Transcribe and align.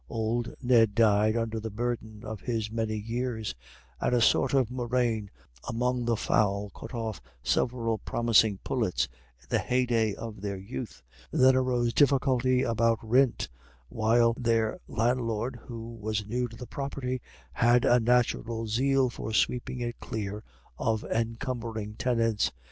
Old 0.09 0.55
Ned 0.63 0.95
died 0.95 1.37
under 1.37 1.59
the 1.59 1.69
burden 1.69 2.23
of 2.25 2.41
his 2.41 2.71
many 2.71 2.95
years, 2.95 3.53
and 3.99 4.15
a 4.15 4.19
sort 4.19 4.51
of 4.55 4.71
murrain 4.71 5.29
among 5.69 6.05
the 6.05 6.17
fowl 6.17 6.71
cut 6.71 6.95
off 6.95 7.21
several 7.43 7.99
promising 7.99 8.57
pullets 8.63 9.07
in 9.39 9.45
the 9.49 9.59
heyday 9.59 10.15
of 10.15 10.41
their 10.41 10.57
youth. 10.57 11.03
Then 11.31 11.55
arose 11.55 11.93
difficulties 11.93 12.65
about 12.65 12.97
"rint," 13.07 13.47
while 13.89 14.33
their 14.39 14.79
landlord, 14.87 15.59
who 15.67 15.91
was 15.93 16.25
new 16.25 16.47
to 16.47 16.55
the 16.57 16.65
property, 16.65 17.21
had 17.53 17.85
a 17.85 17.99
natural 17.99 18.65
zeal 18.65 19.11
for 19.11 19.33
sweeping 19.33 19.81
it 19.81 19.99
clear 19.99 20.43
of 20.79 21.03
encumbering 21.11 21.93
tenants. 21.93 22.51